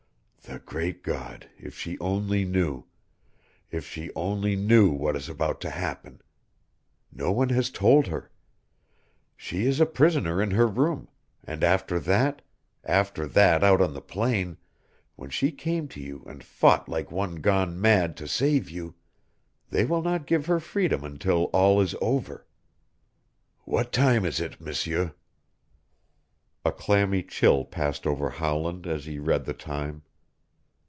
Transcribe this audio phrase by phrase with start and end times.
[0.43, 2.83] The great God, if she only knew
[3.69, 6.19] if she only knew what is about to happen!
[7.09, 8.29] No one has told her.
[9.37, 11.07] She is a prisoner in her room,
[11.45, 12.41] and after that
[12.83, 14.57] after that out on the plain
[15.15, 18.95] when she came to you and fought like one gone mad to save you
[19.69, 22.45] they will not give her freedom until all is over.
[23.63, 25.13] What time is it, M'seur?"
[26.65, 30.03] A clammy chill passed over Howland as he read the time.